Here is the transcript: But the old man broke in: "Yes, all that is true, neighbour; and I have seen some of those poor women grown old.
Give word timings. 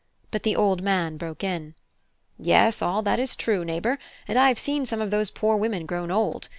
But 0.31 0.41
the 0.41 0.55
old 0.55 0.81
man 0.81 1.17
broke 1.17 1.43
in: 1.43 1.75
"Yes, 2.39 2.81
all 2.81 3.03
that 3.03 3.19
is 3.19 3.35
true, 3.35 3.63
neighbour; 3.63 3.99
and 4.27 4.35
I 4.39 4.47
have 4.47 4.57
seen 4.57 4.83
some 4.83 4.99
of 4.99 5.11
those 5.11 5.29
poor 5.29 5.55
women 5.57 5.85
grown 5.85 6.09
old. 6.09 6.49